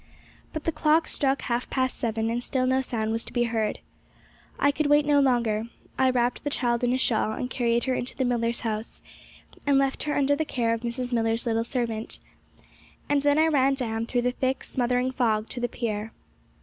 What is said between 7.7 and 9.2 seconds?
her into the Millars' house,